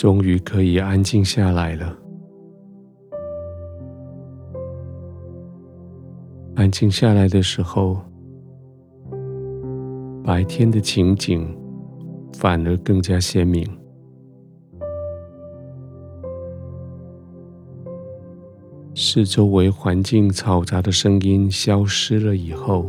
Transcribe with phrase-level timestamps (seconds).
[0.00, 1.94] 终于可以安静下来了。
[6.54, 7.98] 安静下来的时候，
[10.24, 11.54] 白天的情景
[12.32, 13.62] 反而更加鲜明。
[18.94, 22.86] 四周围环境嘈杂的声音消失了以后，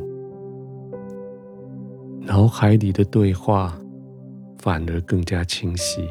[2.22, 3.78] 脑海里的对话
[4.60, 6.08] 反而更加清晰。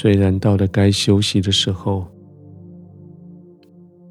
[0.00, 2.06] 虽然到了该休息的时候，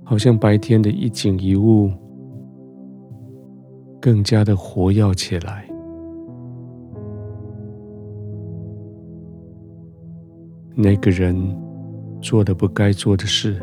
[0.04, 1.90] 好像白天的一景一物
[4.02, 5.66] 更加的活跃起来。
[10.76, 11.34] 那个人
[12.22, 13.58] 做的不该做的事，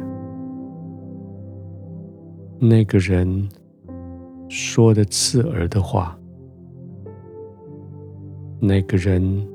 [2.58, 3.46] 那个人
[4.48, 6.18] 说的刺耳的话，
[8.60, 9.46] 那个人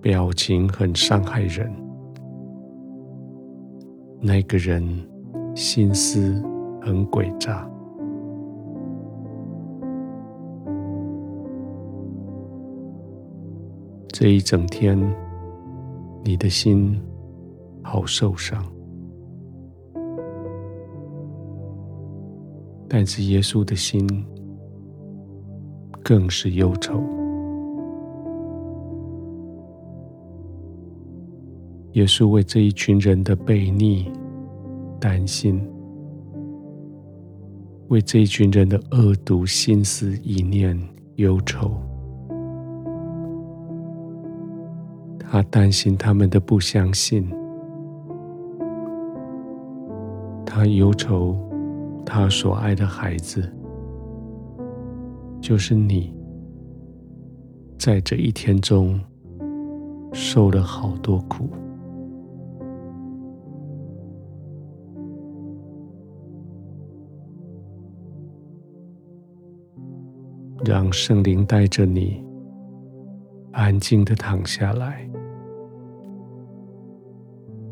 [0.00, 1.70] 表情很伤害人，
[4.20, 4.82] 那个人
[5.54, 6.42] 心思
[6.82, 7.68] 很诡诈。
[14.08, 14.98] 这一整天。
[16.24, 17.00] 你的心
[17.80, 18.62] 好受伤，
[22.86, 24.06] 但是耶稣的心
[26.02, 27.00] 更是忧愁。
[31.98, 34.08] 也是为这一群人的悖逆
[35.00, 35.60] 担心，
[37.88, 40.80] 为这一群人的恶毒心思意念
[41.16, 41.72] 忧愁。
[45.18, 47.28] 他担心他们的不相信，
[50.46, 51.36] 他忧愁
[52.06, 53.52] 他所爱的孩子，
[55.40, 56.14] 就是你，
[57.76, 59.00] 在这一天中
[60.12, 61.50] 受了好多苦，
[70.68, 72.22] 让圣灵带着你
[73.52, 75.08] 安静的躺下来。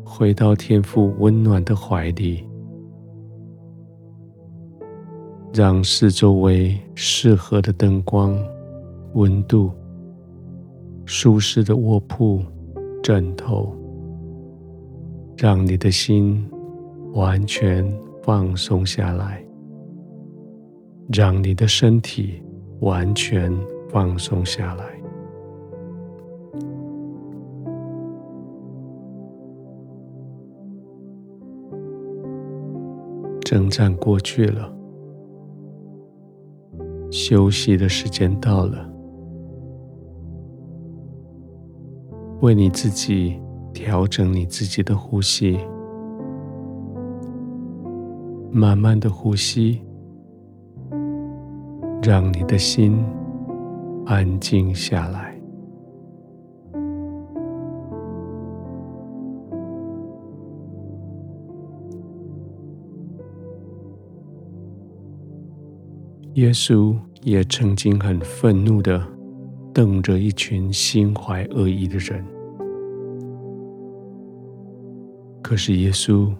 [0.03, 2.43] 回到天父温暖的怀里，
[5.53, 8.35] 让四周围适合的灯光、
[9.13, 9.71] 温度、
[11.05, 12.41] 舒适的卧铺、
[13.03, 13.75] 枕头，
[15.37, 16.43] 让你的心
[17.13, 17.87] 完全
[18.23, 19.45] 放松下来，
[21.13, 22.41] 让你的身体
[22.79, 23.51] 完全
[23.89, 24.85] 放松下来。
[33.41, 34.71] 征战过去了，
[37.09, 38.91] 休息的时间到了。
[42.41, 43.41] 为你自己
[43.73, 45.57] 调整你自己的呼吸，
[48.51, 49.81] 慢慢的呼吸，
[52.07, 53.03] 让你的心
[54.05, 55.37] 安静下来。
[66.35, 69.05] 耶稣也曾经很愤怒地
[69.73, 72.23] 瞪着一群心怀恶意的人，
[75.41, 76.33] 可是耶稣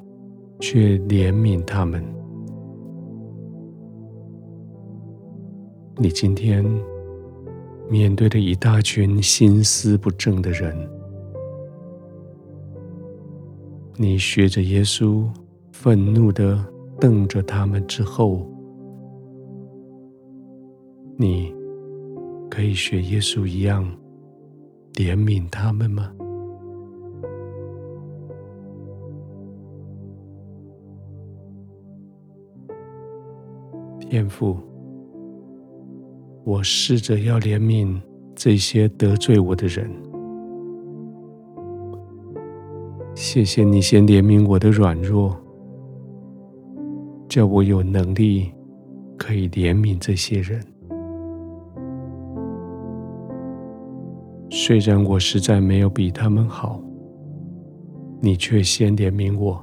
[0.62, 2.17] 却怜悯他们。
[6.00, 6.64] 你今天
[7.90, 10.78] 面对的一大群心思不正的人，
[13.96, 15.28] 你学着耶稣
[15.72, 16.64] 愤怒的
[17.00, 18.48] 瞪着他们之后，
[21.18, 21.52] 你
[22.48, 23.84] 可以学耶稣一样
[24.94, 26.14] 怜悯他们吗？
[34.00, 34.58] 天父，
[36.48, 38.00] 我试着要怜悯
[38.34, 39.92] 这些得罪我的人。
[43.14, 45.36] 谢谢你先怜悯我的软弱，
[47.28, 48.50] 叫我有能力
[49.18, 50.64] 可以怜悯这些人。
[54.50, 56.82] 虽然我实在没有比他们好，
[58.22, 59.62] 你却先怜悯我，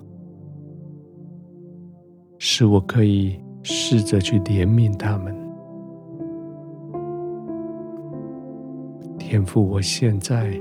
[2.39, 5.44] 使我可以试着去怜悯他们。
[9.35, 10.57] 天父，我现在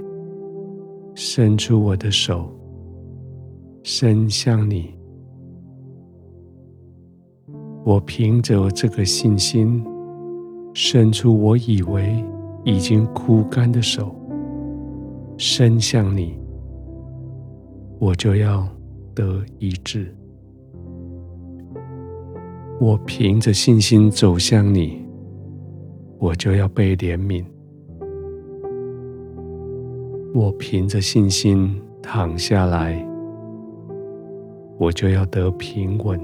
[1.14, 2.50] 伸出我的手，
[3.84, 4.96] 伸向你，
[7.86, 9.86] 我凭着这个信心，
[10.74, 12.25] 伸出我以为
[12.64, 14.12] 已经枯干的手
[15.38, 16.36] 伸向你，
[18.00, 18.68] 我就要
[19.14, 20.12] 得医治。
[22.81, 25.00] 我凭着信心走向你，
[26.18, 27.46] 我就要被怜悯。
[30.36, 33.08] 我凭着信心躺下来，
[34.80, 36.20] 我就要得平稳，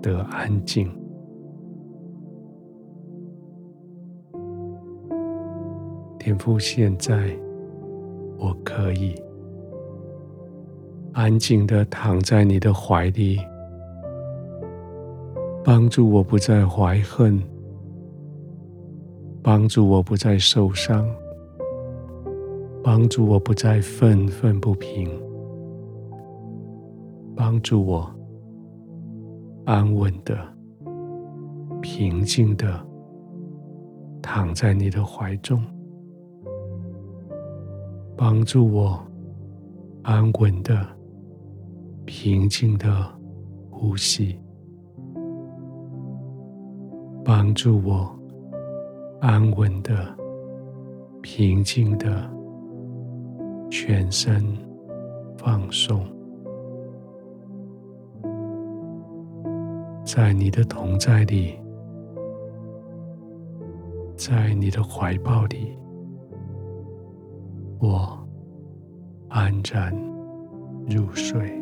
[0.00, 0.90] 得安静。
[6.18, 7.30] 天父，现在
[8.38, 9.14] 我可以
[11.12, 13.38] 安静地躺在你的怀里。
[15.62, 17.38] 帮助我不再怀恨，
[19.42, 21.06] 帮助我不再受伤，
[22.82, 25.10] 帮助我不再愤愤不平，
[27.36, 28.10] 帮助我
[29.66, 30.36] 安稳的、
[31.82, 32.80] 平静的
[34.22, 35.62] 躺在你的怀中，
[38.16, 38.98] 帮助我
[40.02, 40.86] 安稳的、
[42.06, 42.88] 平静的
[43.70, 44.38] 呼吸。
[47.22, 48.10] 帮助我
[49.20, 49.94] 安稳的、
[51.20, 52.28] 平静的
[53.70, 54.42] 全身
[55.38, 56.04] 放松，
[60.04, 61.56] 在你的同在里，
[64.16, 65.78] 在你的怀抱里，
[67.78, 68.18] 我
[69.28, 69.94] 安然
[70.88, 71.59] 入睡。